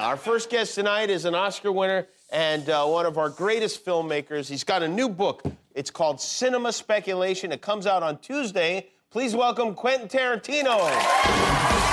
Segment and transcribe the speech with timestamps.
[0.00, 4.48] Our first guest tonight is an Oscar winner and uh, one of our greatest filmmakers.
[4.48, 5.42] He's got a new book.
[5.74, 7.52] It's called Cinema Speculation.
[7.52, 8.86] It comes out on Tuesday.
[9.10, 11.89] Please welcome Quentin Tarantino.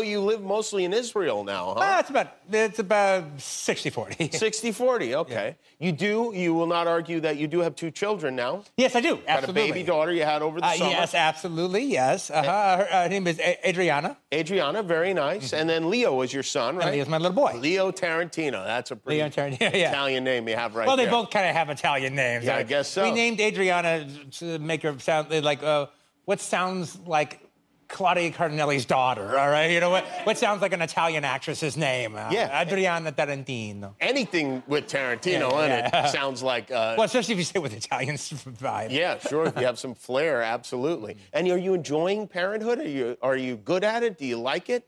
[0.00, 1.80] Know you live mostly in Israel now, huh?
[1.80, 4.30] Ah, it's about it's about 60-40.
[4.30, 5.56] 60-40, okay.
[5.78, 8.64] You do, you will not argue that you do have two children now.
[8.76, 9.16] yes, I do.
[9.16, 9.62] Got Absolutely.
[9.62, 10.90] a baby daughter you had over the Uh, summer.
[10.90, 11.84] yes, absolutely.
[11.84, 12.30] Yes.
[12.30, 12.76] Uh-huh.
[12.78, 14.16] Her, her name is Adriana.
[14.34, 15.52] Adriana, very nice.
[15.52, 16.86] And then Leo is your son, right?
[16.86, 17.52] And Leo's my little boy.
[17.56, 18.64] Leo Tarantino.
[18.64, 19.90] That's a pretty Leo Tarantino, yeah.
[19.90, 21.12] Italian name you have right Well, they there.
[21.12, 22.44] both kind of have Italian names.
[22.44, 23.02] Yeah, I guess so.
[23.04, 24.06] We named Adriana
[24.38, 25.86] to make her sound like uh,
[26.24, 27.40] what sounds like
[27.90, 29.38] Claudia Cardinale's daughter.
[29.38, 30.04] All right, you know what?
[30.24, 32.14] What sounds like an Italian actress's name?
[32.16, 32.62] Uh, Yeah.
[32.62, 33.94] Adriana Tarantino.
[34.00, 36.06] Anything with Tarantino Yeah, in yeah.
[36.06, 36.70] it sounds like.
[36.70, 38.90] Uh, Well, especially if you say with Italian vibe.
[38.92, 39.46] yeah, sure.
[39.46, 41.16] You have some flair, absolutely.
[41.32, 42.78] And are you enjoying parenthood?
[42.78, 44.18] Are you are you good at it?
[44.18, 44.86] Do you like it?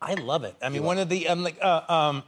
[0.00, 0.54] I love it.
[0.62, 2.22] I mean, one of the um, like uh, um,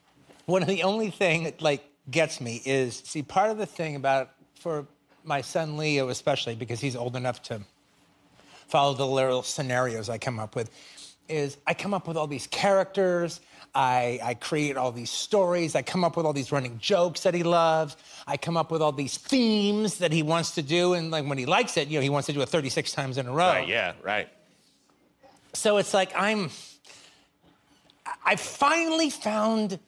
[0.46, 3.94] one of the only thing that like gets me is see part of the thing
[3.94, 4.86] about for
[5.24, 7.60] my son Leo especially because he's old enough to
[8.72, 10.70] follow the little scenarios I come up with
[11.28, 13.40] is I come up with all these characters.
[13.74, 15.74] I, I create all these stories.
[15.74, 17.98] I come up with all these running jokes that he loves.
[18.26, 20.94] I come up with all these themes that he wants to do.
[20.94, 23.18] And like when he likes it, you know, he wants to do it 36 times
[23.18, 23.36] in a row.
[23.36, 23.68] Right.
[23.68, 23.92] Yeah.
[24.02, 24.28] Right.
[25.52, 26.48] So it's like I'm.
[28.24, 29.78] I finally found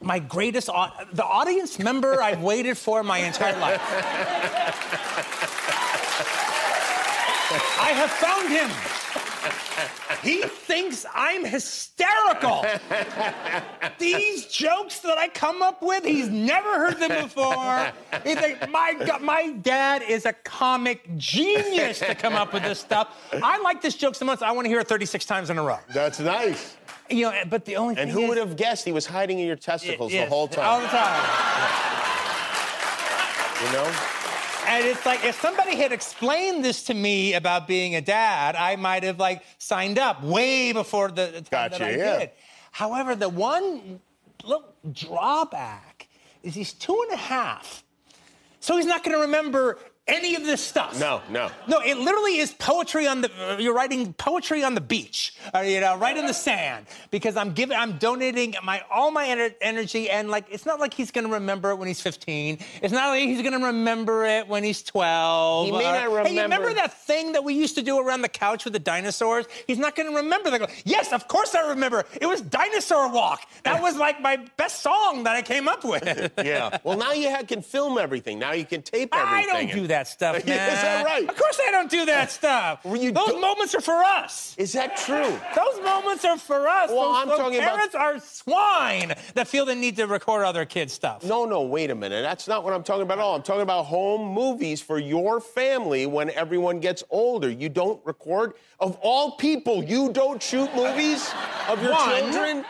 [0.00, 3.82] my greatest, au- the audience member I've waited for my entire life.
[7.50, 8.70] I have found him.
[10.22, 12.64] He thinks I'm hysterical.
[13.98, 17.92] These jokes that I come up with, he's never heard them before.
[18.24, 22.80] He's like, my God, my dad is a comic genius to come up with this
[22.80, 23.16] stuff.
[23.32, 25.62] I like this joke so much, I want to hear it 36 times in a
[25.62, 25.78] row.
[25.88, 26.76] That's nice.
[27.08, 29.46] You know, but the only And who is, would have guessed he was hiding in
[29.46, 30.66] your testicles Yes, the whole time?
[30.66, 31.22] All the time.
[33.64, 34.17] You know?
[34.68, 38.76] And it's like if somebody had explained this to me about being a dad, I
[38.76, 42.18] might have like signed up way before the time Gotcha, that I yeah.
[42.18, 42.30] did.
[42.70, 43.98] However, the one
[44.44, 46.08] little drawback
[46.42, 47.82] is he's two and a half,
[48.60, 50.98] so he's not going to remember any of this stuff.
[50.98, 51.50] No, no.
[51.68, 53.30] No, it literally is poetry on the.
[53.58, 56.86] You're writing poetry on the beach, uh, you know, right in the sand.
[57.10, 60.94] Because I'm giving, I'm donating my all my ener- energy, and like, it's not like
[60.94, 62.58] he's gonna remember it when he's 15.
[62.82, 65.66] It's not like he's gonna remember it when he's 12.
[65.66, 67.98] He may or- not Hey, you remember remember- that thing that we used to do
[67.98, 69.46] around the couch with the dinosaurs?
[69.66, 70.70] He's not gonna remember that.
[70.84, 72.04] Yes, of course I remember.
[72.20, 73.42] It was Dinosaur Walk.
[73.64, 76.32] That was like my best song that I came up with.
[76.48, 76.78] Yeah.
[76.84, 78.38] Well, now you can film everything.
[78.38, 79.50] Now you can tape everything.
[79.50, 80.68] I don't do that stuff, man.
[80.72, 81.28] Is that right?
[81.28, 82.82] Of course I don't do that stuff.
[82.84, 84.54] Those don't- moments are for us.
[84.58, 85.38] Is that true?
[85.56, 86.90] Those moments are for us.
[86.90, 90.44] Well, those, I'm those talking about- parents are swine that feel the need to record
[90.44, 91.24] other kids' stuff.
[91.24, 92.22] No, no, wait a minute.
[92.22, 93.34] That's not what I'm talking about at all.
[93.34, 97.50] I'm talking about home movies for your family when everyone gets older.
[97.50, 98.52] You don't record.
[98.80, 101.30] Of all people, you don't shoot movies
[101.68, 102.64] of your One, children?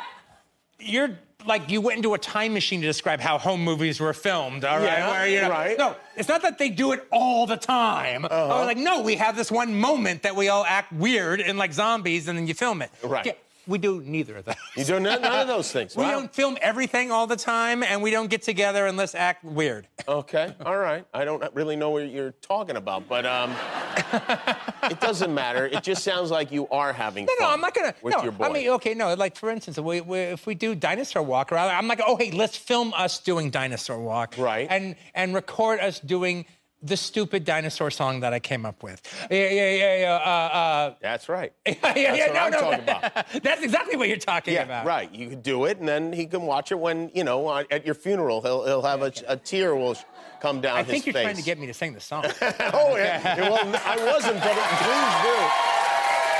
[0.80, 1.18] You're
[1.48, 4.64] like you went into a time machine to describe how home movies were filmed.
[4.64, 5.76] All right, Yeah, Where, you know- right.
[5.78, 8.24] No, it's not that they do it all the time.
[8.24, 11.58] I was like, no, we have this one moment that we all act weird and
[11.58, 12.90] like zombies, and then you film it.
[13.02, 13.26] Right.
[13.26, 13.32] Yeah,
[13.66, 14.54] we do neither of those.
[14.76, 15.96] You do none, none of those things.
[15.96, 16.12] We Wow.
[16.12, 19.88] don't film everything all the time, and we don't get together and let's act weird.
[20.06, 21.04] Okay, all right.
[21.12, 23.54] I don't really know what you're talking about, but um,
[24.90, 25.66] it doesn't matter.
[25.66, 27.94] It just sounds like you are having No, fun no, I'm not gonna.
[28.02, 28.44] with no, your boy.
[28.44, 29.14] I mean, okay, no.
[29.14, 32.30] Like for instance, we, we, if we do dinosaur walk, or I'm like, oh, hey,
[32.30, 34.66] let's film us doing dinosaur walk, Right.
[34.70, 36.46] And and record us doing
[36.82, 39.02] the stupid dinosaur song that I came up with.
[39.30, 40.12] Yeah, yeah, yeah, yeah.
[40.14, 41.52] Uh, uh, That's right.
[41.66, 42.26] yeah, yeah, That's yeah.
[42.32, 43.26] no, I'm no, talking about.
[43.42, 44.86] That's exactly what you're talking Yeah, about.
[44.86, 45.12] right.
[45.12, 47.94] You could do it, and then he can watch it when you know at your
[47.96, 48.42] funeral.
[48.42, 49.96] He'll he'll have a, a tear will
[50.40, 51.24] come down I his think you're face.
[51.24, 52.24] trying to get me to sing the song.
[52.40, 53.36] oh yeah.
[53.36, 55.36] Yeah, well, I wasn't, but please do.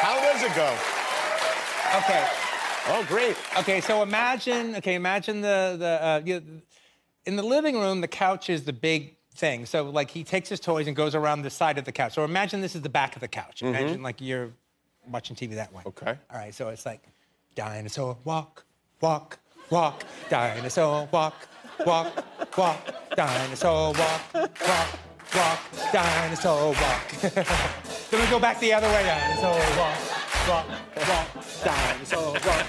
[0.01, 0.77] How does it go?
[1.99, 2.27] okay.
[2.91, 3.37] Oh, great.
[3.59, 6.63] Okay, so imagine, okay, imagine the the uh, you,
[7.27, 9.67] in the living room, the couch is the big thing.
[9.67, 12.15] So like he takes his toys and goes around the side of the couch.
[12.15, 13.63] So imagine this is the back of the couch.
[13.63, 14.51] Imagine like you're
[15.09, 15.83] watching TV that way.
[15.87, 16.19] Okay.
[16.31, 17.03] All right, so it's like
[17.55, 18.65] dinosaur walk,
[19.01, 19.39] walk,
[19.71, 21.49] walk, dinosaur walk,
[21.87, 24.99] walk, walk, dinosaur walk, walk,
[25.35, 25.61] walk,
[25.93, 27.11] dinosaur walk.
[28.11, 30.67] then we go back the other way, dinosaur walk, walk,
[31.09, 31.29] walk,
[31.65, 32.67] dinosaur, walk,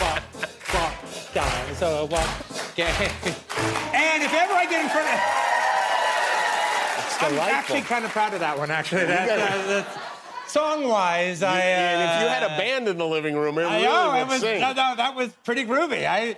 [0.00, 0.22] walk,
[0.74, 0.94] walk,
[1.32, 2.28] dinosaur, walk.
[2.70, 3.10] Okay.
[3.94, 5.47] And if ever I get in front of,
[7.20, 8.70] It's I'm actually kind of proud of that one.
[8.70, 9.98] Actually, that, uh, that's-
[10.46, 11.58] song-wise, I.
[11.58, 14.10] Uh, and if you had a band in the living room, it I really know
[14.12, 14.60] would it was sing.
[14.60, 16.06] no, no, that was pretty groovy.
[16.06, 16.36] I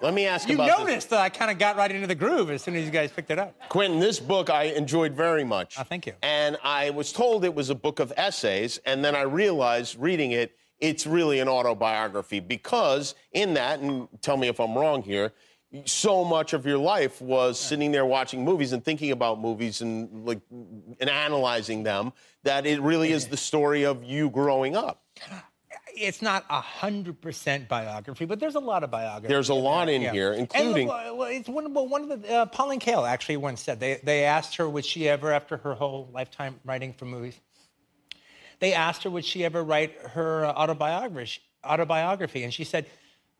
[0.00, 0.66] Let me ask you this.
[0.66, 3.10] noticed that I kind of got right into the groove as soon as you guys
[3.10, 3.54] picked it up.
[3.68, 5.76] Quentin, this book I enjoyed very much.
[5.78, 6.12] Oh, thank you.
[6.22, 10.32] And I was told it was a book of essays, and then I realized reading
[10.32, 15.32] it, it's really an autobiography because in that, and tell me if I'm wrong here,
[15.84, 20.24] so much of your life was sitting there watching movies and thinking about movies and
[20.26, 22.12] like and analyzing them
[22.44, 25.02] that it really is the story of you growing up.
[25.94, 29.32] It's not a hundred percent biography, but there's a lot of biography.
[29.32, 30.12] There's a lot in Yeah.
[30.12, 33.36] here, And, including uh, well, it's one, well, one of the uh, Pauline Kael actually
[33.36, 37.04] once said they they asked her would she ever after her whole lifetime writing for
[37.04, 37.38] movies.
[38.60, 42.86] They asked her would she ever write her autobiography autobiography, and she said,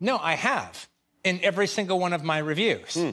[0.01, 0.89] "No, I have
[1.25, 3.11] in every single one of my reviews." Hmm.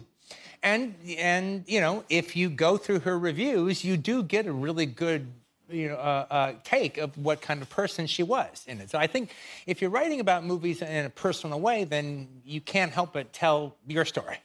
[0.64, 4.86] And and you know if you go through her reviews, you do get a really
[4.86, 5.32] good
[5.70, 8.90] you know uh, uh, take of what kind of person she was in it.
[8.90, 9.34] So I think
[9.68, 13.76] if you're writing about movies in a personal way, then you can't help but tell
[13.88, 14.38] your story.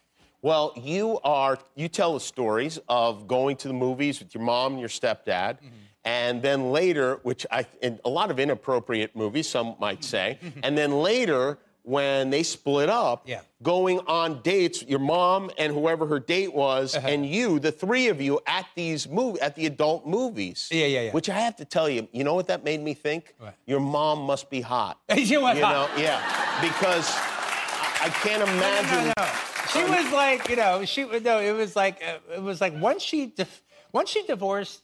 [0.43, 4.73] Well, you are you tell the stories of going to the movies with your mom
[4.73, 5.67] and your stepdad, Mm-hmm.
[6.05, 10.77] and then later, which I in a lot of inappropriate movies, some might say, and
[10.77, 13.23] then later when they split up.
[13.29, 13.41] Yeah.
[13.62, 17.06] going on dates, your mom and whoever her date was, Uh-huh.
[17.09, 20.69] and you, the three of you, at these movie at the adult movies.
[20.71, 21.12] Yeah, yeah, yeah.
[21.12, 23.35] Which I have to tell you, you know what that made me think?
[23.38, 23.55] What?
[23.67, 24.99] Your mom must be hot.
[25.15, 25.97] She was you hot.
[25.97, 26.21] know, yeah,
[26.62, 29.05] because I I can't imagine.
[29.09, 29.31] No, no, no.
[29.73, 31.38] She was like, you know, she no.
[31.41, 33.62] It was like, uh, it was like once she dif-
[33.93, 34.81] once she divorced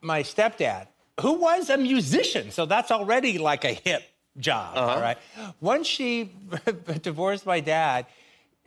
[0.00, 0.88] my stepdad,
[1.20, 4.02] who was a musician, so that's already like a hip
[4.38, 5.18] job, all right.
[5.60, 6.32] Once she
[7.02, 8.06] divorced my dad,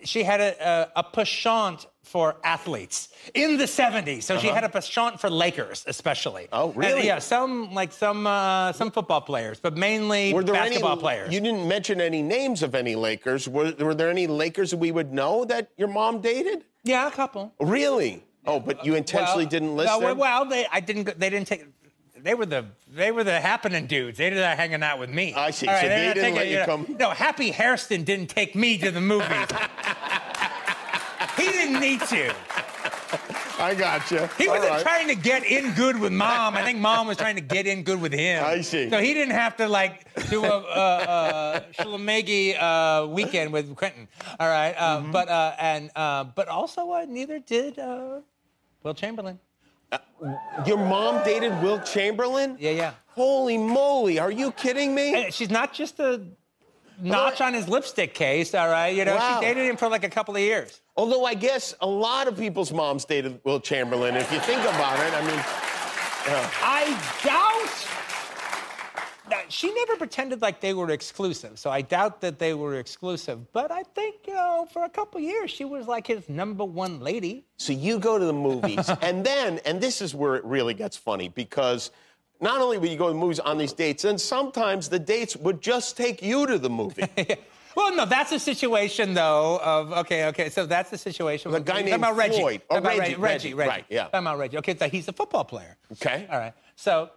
[0.03, 0.51] she had a,
[0.95, 4.23] a, a penchant for athletes in the 70s.
[4.23, 6.47] So she had a penchant for Lakers, especially.
[6.51, 7.05] Oh, And, really?
[7.05, 11.33] yeah, some like some uh, some football players, but mainly Were there basketball any, players.
[11.33, 13.47] You didn't mention any names of any Lakers.
[13.47, 16.63] Were, were there any Lakers that we would know that your mom dated?
[16.83, 17.53] yeah, a couple.
[17.59, 18.23] Really?
[18.45, 20.17] Oh, but you intentionally Well, didn't list no, them?
[20.17, 21.03] Well, they I didn't.
[21.03, 21.65] go- They didn't take.
[22.23, 24.17] They were the they were the happening dudes.
[24.17, 25.33] They did not hanging out with me.
[25.33, 25.67] I see.
[25.67, 28.77] All So they didn't taking- let you know, come- No, Happy Hairston didn't take me
[28.77, 29.29] to the movies.
[31.37, 32.33] he didn't need to.
[33.61, 34.27] I got you.
[34.37, 36.55] He wasn't trying to get in good with mom.
[36.55, 38.43] I think mom was trying to get in good with him.
[38.45, 38.89] I see.
[38.89, 44.07] So he didn't have to like do a, Shalamegi uh, weekend with Quentin.
[44.39, 45.11] All right, uh, Mm-hmm.
[45.11, 48.21] but uh, and uh, but also uh, neither did uh,
[48.83, 49.39] Wilt Chamberlain.
[49.91, 49.97] Uh,
[50.65, 52.57] your mom dated Wilt Chamberlain?
[52.59, 52.93] Yeah, yeah.
[53.07, 55.25] Holy moly, are you kidding me?
[55.25, 56.21] And she's not just a
[57.01, 58.89] notch on his lipstick case, all right?
[58.95, 59.39] You know, Wow.
[59.39, 60.81] she dated him for like a couple of years.
[60.95, 64.15] Although I guess a lot of people's moms dated Wilt Chamberlain.
[64.15, 66.49] If you think about it, I mean, uh.
[66.61, 66.85] I
[67.23, 67.88] doubt.
[69.49, 73.51] She never pretended like they were exclusive, so I doubt that they were exclusive.
[73.51, 76.99] But I think, you know, for a couple years, she was like his number one
[76.99, 77.45] lady.
[77.57, 80.95] So you go to the movies, and then, and this is where it really gets
[80.97, 81.91] funny because
[82.41, 85.35] not only would you go to the movies on these dates, and sometimes the dates
[85.35, 87.07] would just take you to the movie.
[87.75, 90.49] Well, no, that's a situation though of okay, okay.
[90.49, 91.51] So that's the situation.
[91.51, 92.39] The guy named about Reggie.
[92.39, 92.61] Floyd.
[92.69, 94.03] Oh, about Reggie, Reggie, Reggie, Reggie, right, yeah.
[94.05, 94.57] Talking about Reggie.
[94.57, 95.77] Okay, so he's a football player.
[95.93, 96.27] Okay.
[96.31, 96.53] All right.
[96.75, 97.09] So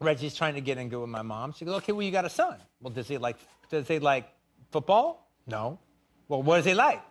[0.00, 1.52] Reggie's trying to get in good with my mom.
[1.52, 2.56] She goes, okay, well, you got a son.
[2.80, 3.36] Well, does he like
[3.70, 4.28] does he like
[4.70, 5.30] football?
[5.46, 5.78] No.
[6.28, 7.02] Well, what does he like?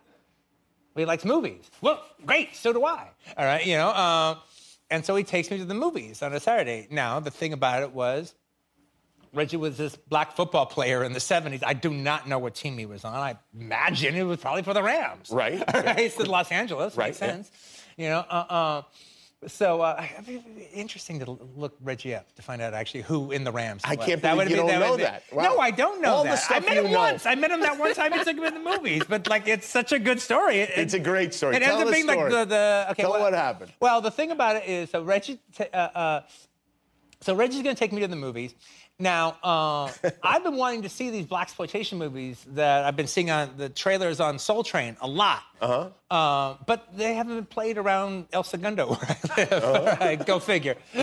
[0.93, 1.69] Well, he likes movies.
[1.81, 3.09] Well, great, so do I.
[3.37, 3.89] All right, you know.
[3.89, 4.35] Uh,
[4.89, 6.87] and so he takes me to the movies on a Saturday.
[6.91, 8.35] Now, the thing about it was
[9.33, 11.63] Reggie was this black football player in the 70s.
[11.65, 13.13] I do not know what team he was on.
[13.13, 15.29] I imagine it was probably for the Rams.
[15.29, 15.61] Right.
[15.75, 15.99] All right.
[15.99, 16.95] It's in Los Angeles.
[16.95, 17.27] Right, Makes yeah.
[17.27, 17.51] sense.
[17.97, 18.81] You know, uh, uh,
[19.47, 20.03] so uh,
[20.73, 23.81] interesting to look Reggie up to find out actually who in the Rams.
[23.85, 24.05] I was.
[24.05, 25.23] can't That believe would you be- don't know would that.
[25.31, 25.43] Wow.
[25.43, 26.39] No, I don't know All the that.
[26.43, 26.97] stuff I met him know.
[26.99, 27.25] once.
[27.25, 28.11] I met him that one time.
[28.13, 29.03] He took him in the movies.
[29.07, 30.59] But like, it's such a good story.
[30.59, 31.55] It- It's a great story.
[31.55, 32.31] It Tell ends up being story.
[32.31, 33.03] like the, the okay.
[33.03, 33.71] Tell well, what happened.
[33.79, 36.21] Well, the thing about it is, so Reggie, uh, uh,
[37.21, 38.53] so Reggie's going to take me to the movies.
[38.97, 39.91] Now, uh,
[40.23, 43.69] I've been wanting to see these black exploitation movies that I've been seeing on the
[43.69, 45.43] trailers on Soul Train a lot.
[45.61, 45.89] Uh-huh.
[46.09, 49.99] Uh, but they haven't been played around El Segundo where I live.
[49.99, 50.75] Right, go figure.
[50.93, 51.01] so,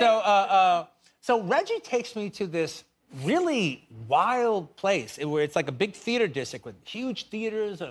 [0.00, 0.86] uh, uh,
[1.20, 2.84] so Reggie takes me to this
[3.22, 7.82] really wild place where it's like a big theater district with huge theaters,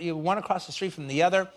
[0.00, 1.48] one across the street from the other.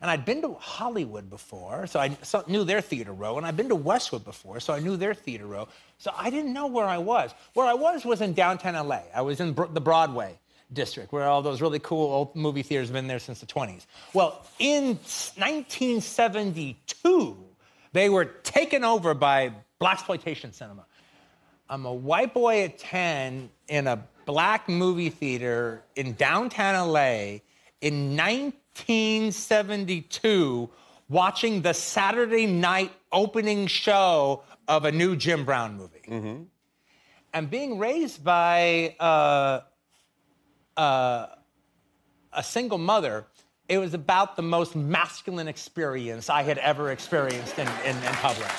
[0.00, 2.16] And I'd been to Hollywood before, so I
[2.46, 5.46] knew their theater row, and I'd been to Westwood before, so I knew their theater
[5.46, 5.68] row.
[5.98, 7.34] So I didn't know where I was.
[7.52, 9.02] Where I was was in downtown LA.
[9.14, 10.38] I was in the Broadway
[10.72, 13.84] district, where all those really cool old movie theaters have been there since the 20s.
[14.14, 17.36] Well, in 1972,
[17.92, 20.86] they were taken over by blaxploitation cinema.
[21.68, 27.40] I'm a white boy at 10 in a black movie theater in downtown LA
[27.80, 30.70] in 1972
[31.08, 36.02] watching the Saturday night opening show of a new Jim Brown movie.
[37.32, 39.60] And being raised by uh,
[40.76, 41.26] uh,
[42.32, 43.26] a single mother,
[43.68, 48.50] it was about the most masculine experience I had ever experienced in, in, in public.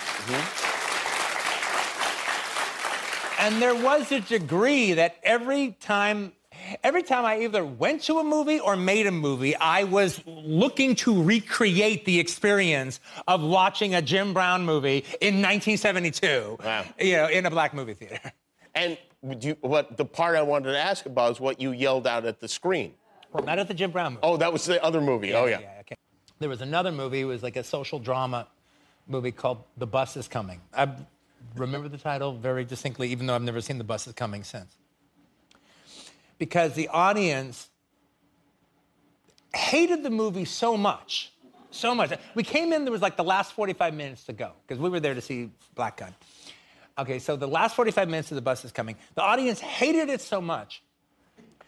[3.39, 6.31] And there was a degree that every time,
[6.83, 10.95] every time I either went to a movie or made a movie, I was looking
[10.95, 16.57] to recreate the experience of watching a Jim Brown movie in 1972.
[16.63, 16.85] Wow.
[16.99, 18.19] You know, in a black movie theater.
[18.73, 18.97] And
[19.41, 22.39] you, what the part I wanted to ask about is what you yelled out at
[22.39, 22.93] the screen.
[23.33, 24.23] Well, not at the Jim Brown movie.
[24.23, 25.33] Oh, that was the other movie.
[25.33, 25.59] oh, yeah.
[25.81, 25.95] okay.
[26.39, 27.21] There was another movie.
[27.21, 28.47] It was like a social drama
[29.07, 30.59] movie called The Bus Is Coming.
[30.73, 30.89] I
[31.55, 34.75] remember the title very distinctly, even though I've never seen The Bus Is Coming since.
[36.41, 37.69] Because the audience
[39.53, 41.31] hated the movie so much,
[41.69, 42.11] so much.
[42.33, 44.99] We came in, there was like the last 45 minutes to go, because we were
[44.99, 46.15] there to see Black Gunn.
[46.97, 50.19] Okay, so the last 45 minutes of The Bus Is Coming, the audience hated it
[50.19, 50.81] so much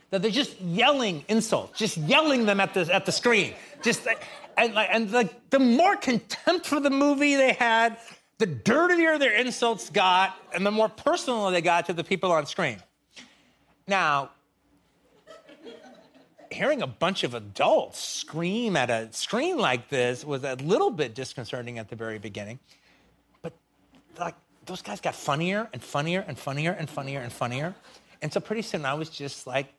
[0.10, 3.54] that they're just yelling insults, just yelling them at the at the screen,
[3.84, 4.08] just
[4.58, 8.00] and and like the more contempt for the movie they had,
[8.40, 12.48] the dirtier their insults got, and the more personal they got to the people on
[12.48, 12.82] screen.
[13.88, 14.32] Now,
[16.54, 21.14] hearing a bunch of adults scream at a screen like this was a little bit
[21.16, 22.60] disconcerting at the very beginning,
[23.42, 23.54] but
[24.20, 27.76] like those guys got funnier and funnier and funnier and funnier and funnier.
[28.22, 29.74] And so pretty soon I was just like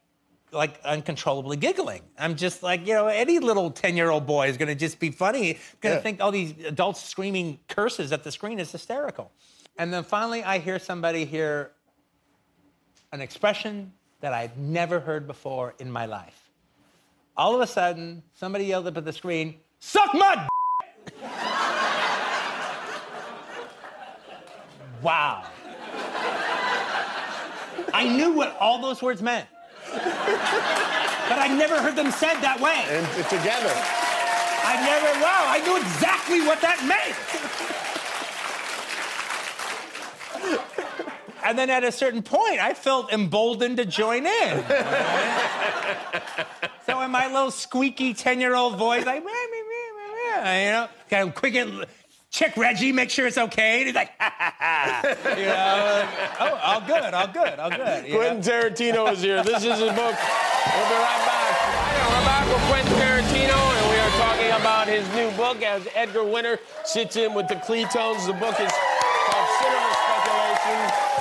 [0.53, 2.03] like uncontrollably giggling.
[2.17, 5.97] I'm just like, you know, any little 10-year-old boy is gonna just be funny, gonna
[5.97, 6.01] Yeah.
[6.01, 9.33] think all these adults screaming curses at the screen is hysterical.
[9.79, 11.73] And then finally I hear somebody hear
[13.11, 16.44] an expression that I'd never heard before in my life.
[17.37, 20.49] All of a sudden, somebody yelled up at the screen, suck my d-"
[25.03, 25.45] Wow.
[27.93, 29.49] I knew what all those words meant.
[29.93, 32.85] But I never heard them said that way.
[32.89, 33.75] And together.
[34.67, 37.15] I never, wow, I knew exactly what that meant.
[41.45, 44.65] And then at a certain point, I felt emboldened to join in.
[47.15, 50.65] So in my little squeaky 10 year old voice, like, meh, meh, meh, meh, meh,
[50.65, 51.87] you know, kind of quick and
[52.31, 53.79] check Reggie, make sure it's okay.
[53.79, 55.03] And he's like, ha ha ha.
[55.31, 58.07] You know, like, oh, all good, all good, all good.
[58.07, 58.19] you know?
[58.19, 59.43] Quentin Tarantino is here.
[59.43, 60.17] This is his book.
[60.17, 61.55] We'll be right back.
[62.11, 66.25] We're back with Quentin Tarantino, and we are talking about his new book as Edgar
[66.25, 68.27] Winter sits in with the Cletones.
[68.27, 71.15] The book is called Cinema Speculation.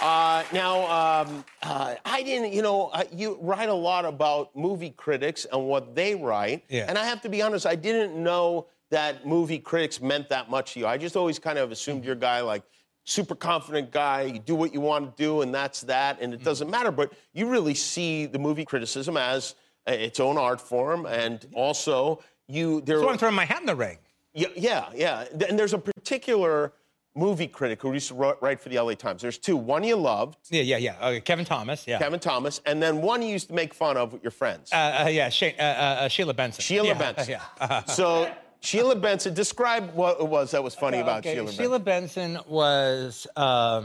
[0.00, 4.90] Uh, now, um, uh, I didn't, you know, uh, you write a lot about movie
[4.90, 6.64] critics and what they write.
[6.68, 6.86] Yeah.
[6.88, 10.74] And I have to be honest, I didn't know that movie critics meant that much
[10.74, 10.86] to you.
[10.86, 12.62] I just always kind of assumed you're a guy like,
[13.08, 16.42] super confident guy, you do what you want to do, and that's that, and it
[16.42, 16.90] doesn't matter.
[16.90, 19.54] But you really see the movie criticism as
[19.86, 22.98] uh, its own art form, and also you there.
[22.98, 23.98] So I'm throwing my hat in the ring.
[24.34, 25.24] Yeah, yeah, yeah.
[25.48, 26.72] And there's a particular
[27.16, 29.22] movie critic who used to write for the LA Times.
[29.22, 29.56] There's two.
[29.56, 31.08] One you loved, Yeah, yeah, yeah.
[31.08, 31.98] Okay, Kevin Thomas, yeah.
[31.98, 34.72] Kevin Thomas, and then one you used to make fun of with your friends.
[34.72, 36.62] Uh, uh, yeah, Shay, uh, uh, uh, Sheila Benson.
[36.62, 37.30] Sheila yeah, Benson.
[37.30, 37.42] Yeah.
[37.60, 37.84] uh-huh.
[37.86, 38.30] So
[38.60, 43.26] Sheila Benson, describe what it was that was funny about okay, Sheila, Sheila Benson was.
[43.36, 43.84] Uh,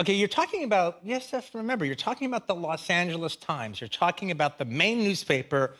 [0.00, 0.98] okay, you're talking about.
[1.02, 1.50] Yes, yes.
[1.54, 3.80] Remember, you're talking about the Los Angeles Times.
[3.80, 5.76] You're talking about the main newspaper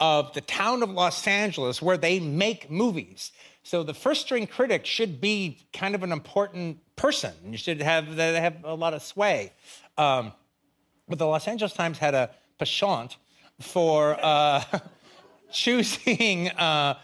[0.00, 3.32] of the town of Los Angeles, where they make movies.
[3.62, 7.32] So the first string critic should be kind of an important person.
[7.46, 9.52] You should have they have a lot of sway.
[9.96, 10.32] Um,
[11.08, 13.16] but the Los Angeles Times had a penchant
[13.60, 14.62] for uh,
[15.52, 16.98] choosing uh,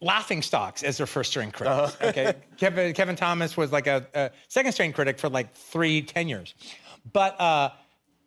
[0.00, 1.96] laughing stocks as their first string critics.
[2.02, 6.54] Okay, Kevin, Kevin Thomas was like a, a second string critic for like three tenures.
[7.12, 7.70] But uh,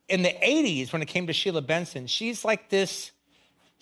[0.07, 3.11] in the 80s, when it came to Sheila Benson, she's like this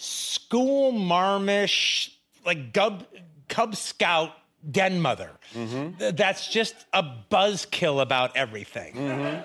[0.01, 3.05] school marmish, like Cub,
[3.47, 4.31] Cub Scout
[4.69, 5.31] den mother.
[5.53, 5.97] Mm-hmm.
[5.97, 8.95] Th- That's just a buzzkill about everything.
[8.95, 9.41] Mm-hmm.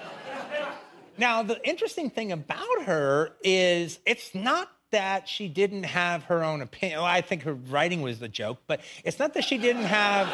[1.19, 6.61] Now, the interesting thing about her is it's not that she didn't have her own
[6.63, 7.01] opinion.
[7.01, 10.29] Well, I think her writing was the joke, but it's not that she didn't have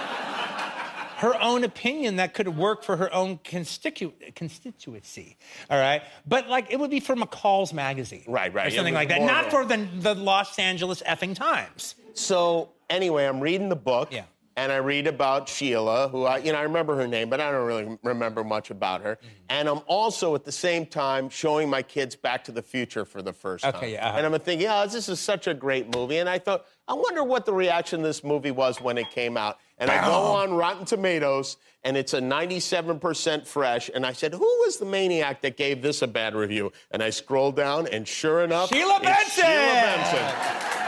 [1.22, 5.36] her own opinion that could work for her own constitu- constituency.
[5.70, 8.66] All right, but like it would be for McCall's magazine, Right, right.
[8.66, 11.94] or something like that, not for the the Los Angeles effing Times.
[12.14, 14.12] So anyway, I'm reading the book.
[14.12, 14.24] Yeah.
[14.56, 17.50] And I read about Sheila, who I, you know, I remember her name, but I
[17.50, 19.16] don't really remember much about her.
[19.16, 19.26] Mm-hmm.
[19.48, 23.22] And I'm also at the same time showing my kids Back to the Future for
[23.22, 23.74] the first time.
[23.74, 24.18] Okay, yeah, uh-huh.
[24.18, 26.18] And I'm thinking, oh, this is such a great movie.
[26.18, 29.36] And I thought, I wonder what the reaction to this movie was when it came
[29.36, 29.58] out.
[29.78, 33.90] And I go on Rotten Tomatoes, and it's a 97% fresh.
[33.92, 36.72] And I said, who was the maniac that gave this a bad review?
[36.90, 39.44] And I scroll down, and sure enough, Sheila Benson!
[39.44, 40.81] Sheila Benson.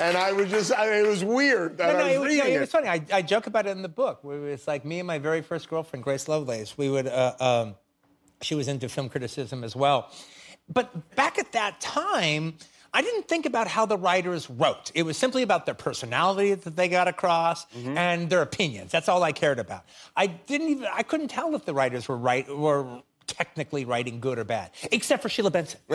[0.00, 2.28] And I was just, I, it was weird that No, no, I was it, was-
[2.28, 2.60] reading no, it.
[2.60, 2.88] was funny.
[2.88, 4.24] I, I joke about it in the book.
[4.24, 6.76] Where it's like me and my very first girlfriend, Grace Lovelace.
[6.76, 7.74] We would, uh, um,
[8.40, 10.10] she was into film criticism as well.
[10.68, 12.54] But back at that time,
[12.94, 14.90] I didn't think about how the writers wrote.
[14.94, 17.96] It was simply about their personality that they got across Mm-hmm.
[17.96, 18.90] and their opinions.
[18.92, 19.84] That's all I cared about.
[20.16, 24.38] I didn't even, I couldn't tell if the writers were right were technically writing good
[24.38, 25.80] or bad, except for Sheila Benson.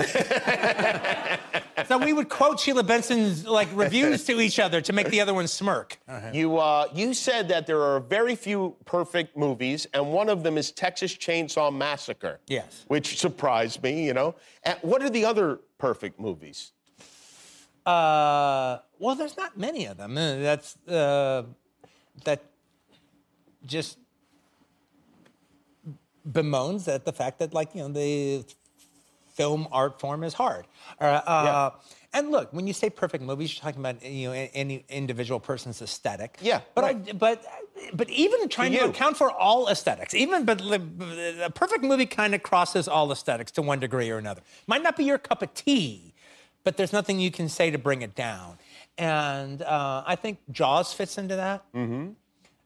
[1.88, 5.34] so we would quote Sheila Benson's like reviews to each other to make the other
[5.34, 5.98] one smirk.
[6.34, 10.58] You, uh, you said that there are very few perfect movies, and one of them
[10.58, 12.39] is Texas Chainsaw Massacre.
[12.48, 12.86] Yes.
[12.88, 14.36] Which surprised me, you know.
[14.63, 16.72] And what are the other perfect movies?
[17.86, 20.17] Uh, well, there's not many of them.
[20.17, 21.44] Uh, That's uh,
[22.25, 22.44] that
[23.65, 23.98] just
[26.25, 28.44] bemoans that the fact that like you know the
[29.38, 30.65] film art form is hard.
[31.00, 31.70] Uh, uh,
[32.13, 35.82] And look, when you say perfect movies, you're talking about you know any individual person's
[35.88, 36.32] aesthetic.
[36.41, 36.94] Yeah, but I,
[37.25, 37.38] but
[38.00, 38.89] but even trying to you.
[38.89, 40.60] account for all aesthetics, even but
[41.50, 44.41] a perfect movie kind of crosses all aesthetics to one degree or another.
[44.72, 46.13] Might not be your cup of tea,
[46.63, 48.58] but there's nothing you can say to bring it down.
[48.98, 51.60] And uh, I think Jaws fits into that.
[51.74, 52.06] Mm-hmm.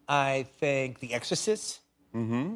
[0.08, 1.80] I think The Exorcist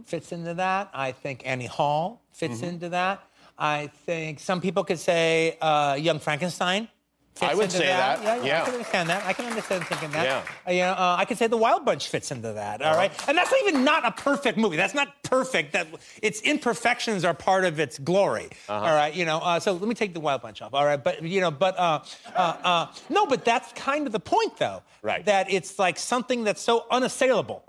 [0.05, 0.89] fits into that.
[0.93, 2.65] I think Annie Hall fits Mm-hmm.
[2.75, 3.17] into that.
[3.57, 6.89] I think some people could say uh, Young Frankenstein.
[7.35, 9.25] Fits I would into say that, Yeah, yeah, I can understand that.
[9.25, 10.25] I can understand thinking that.
[10.25, 10.43] Yeah.
[10.65, 12.81] Uh, you know, uh, I could say The Wild Bunch fits into that.
[12.81, 14.77] All right, and that's not even not a perfect movie.
[14.77, 15.73] That's not perfect.
[15.73, 15.87] That
[16.21, 18.51] its imperfections are part of its glory.
[18.69, 18.73] Uh-huh.
[18.73, 19.39] All right, you know.
[19.39, 20.73] Uh, so let me take The Wild Bunch off.
[20.73, 21.99] All right, but you know, but uh,
[22.33, 24.81] uh, uh, no, but that's kind of the point, though.
[25.01, 25.25] Right.
[25.25, 27.65] That it's like something that's so unassailable.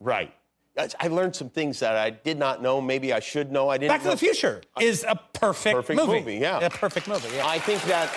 [0.00, 0.32] Right.
[0.76, 2.80] I- I learned some things that I did not know.
[2.80, 3.68] Maybe I should know.
[3.68, 3.90] I didn't.
[3.92, 4.10] Back to know.
[4.12, 6.18] the Future is a perfect, Perfect movie.
[6.20, 6.58] movie, yeah.
[6.66, 7.28] A perfect movie.
[7.36, 7.46] Yeah.
[7.46, 8.10] I think that,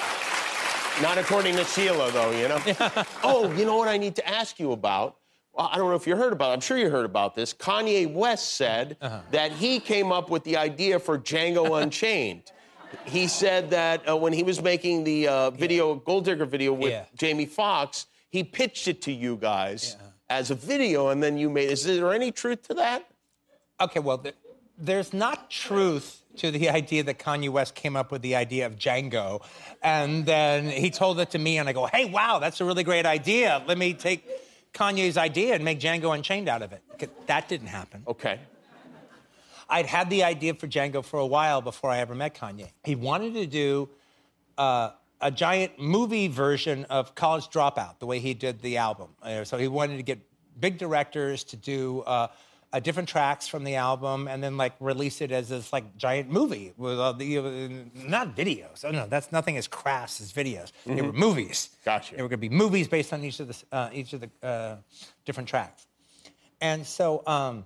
[1.01, 2.59] not according to Sheila, though, you know?
[3.23, 5.17] oh, you know what I need to ask you about?
[5.53, 6.53] Well, I don't know if you heard about it.
[6.53, 7.53] I'm sure you heard about this.
[7.53, 9.19] Kanye West said Uh-huh.
[9.31, 12.51] that he came up with the idea for Django Unchained.
[13.05, 16.91] he said that uh, when he was making the uh, video, Gold Digger video with
[16.91, 17.05] Yeah.
[17.15, 19.95] Jamie Foxx, he pitched it to you guys
[20.29, 21.69] as a video, and then you made.
[21.69, 23.09] Is there any truth to that?
[23.79, 24.33] Okay, well, there,
[24.77, 28.75] there's not truth to the idea that Kanye West came up with the idea of
[28.75, 29.41] Django,
[29.81, 32.83] and then he told it to me, and I go, "Hey, wow, that's a really
[32.83, 33.63] great idea.
[33.67, 34.27] Let me take
[34.73, 36.83] Kanye's idea and make Django Unchained out of it."
[37.27, 38.03] That didn't happen.
[38.07, 38.39] Okay.
[39.69, 42.69] I'd had the idea for Django for a while before I ever met Kanye.
[42.85, 43.89] He wanted to do
[44.57, 49.09] uh, a giant movie version of College Dropout, the way he did the album.
[49.21, 50.19] Uh, so he wanted to get
[50.59, 52.27] big directors to do uh,
[52.73, 56.29] uh, different tracks from the album and then like release it as this like giant
[56.29, 58.83] movie with all the not videos.
[58.83, 60.71] Oh no, that's nothing as crass as videos.
[60.85, 61.69] They were movies.
[61.85, 62.15] Gotcha.
[62.15, 64.29] They were going to be movies based on each of the uh, each of the
[64.47, 64.75] uh,
[65.25, 65.87] different tracks.
[66.61, 67.23] And so.
[67.25, 67.65] Um,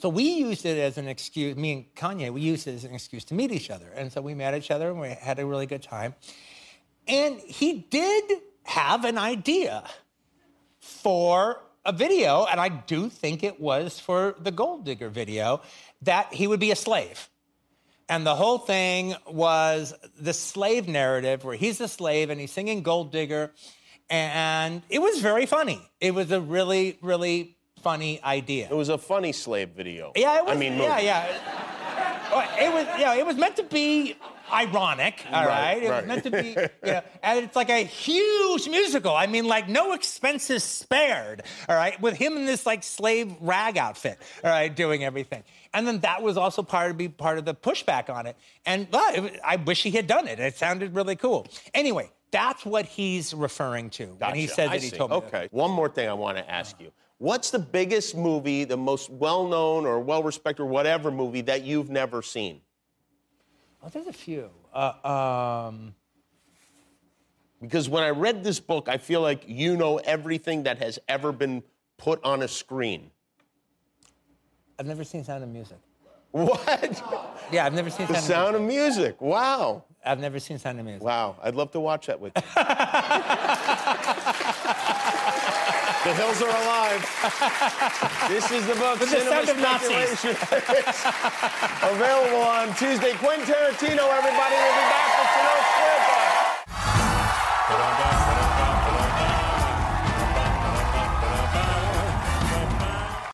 [0.00, 2.94] so we used it as an excuse, me and Kanye, we used it as an
[2.94, 3.90] excuse to meet each other.
[3.94, 6.14] And so we met each other and we had a really good time.
[7.06, 8.24] And he did
[8.64, 9.84] have an idea
[10.80, 15.62] for a video, and I do think it was for the Gold Digger video,
[16.02, 17.28] that he would be a slave.
[18.08, 22.82] And the whole thing was the slave narrative where he's a slave and he's singing
[22.82, 23.52] Gold Digger.
[24.08, 25.80] And it was very funny.
[26.00, 28.68] It was a really, really funny idea.
[28.70, 30.12] It was a funny slave video.
[30.16, 30.56] Yeah, it was.
[30.56, 31.04] I mean, yeah, movie.
[31.04, 32.30] yeah.
[32.32, 34.14] Well, It was, yeah, it was meant to be
[34.52, 35.82] ironic, all Right, right?
[35.82, 35.96] It right.
[36.02, 36.48] was meant to be,
[36.86, 39.14] you know, and it's like a huge musical.
[39.14, 43.76] I mean, like no expenses spared, all right, with him in this like slave rag
[43.78, 45.42] outfit, all right, doing everything.
[45.74, 48.36] And then that was also part of be part of the pushback on it.
[48.66, 50.38] And it I wish he had done it.
[50.40, 51.46] It sounded really cool.
[51.74, 54.54] Anyway, that's what he's referring to when he Gotcha.
[54.54, 54.96] said I that he see.
[54.96, 55.20] told me.
[55.20, 55.26] that.
[55.26, 55.48] Okay.
[55.50, 56.92] One more thing I want to ask you.
[57.20, 62.22] What's the biggest movie, the most well-known or well-respected or whatever movie that you've never
[62.22, 62.62] seen?
[63.82, 64.48] Oh, there's a few.
[64.72, 65.94] Uh, um,
[67.60, 71.30] Because when I read this book, I feel like you know everything that has ever
[71.30, 71.62] been
[71.98, 73.10] put on a screen.
[74.78, 75.76] I've never seen Sound of Music.
[76.30, 77.02] What?
[77.52, 78.94] Yeah, I've never seen The Sound, sound of music.
[78.94, 79.20] Sound of music.
[79.20, 79.84] Wow.
[80.06, 81.02] I've never seen Sound of Music.
[81.02, 81.36] Wow.
[81.42, 82.42] I'd love to watch that with you.
[86.04, 87.02] the hills are alive.
[88.28, 90.18] This is the book, With the Cinema Nazis.
[90.18, 90.36] Speculation.
[91.92, 93.12] Available on Tuesday.
[93.14, 94.54] Quentin Tarantino, everybody.
[94.56, 95.09] will be back with Chanel Square.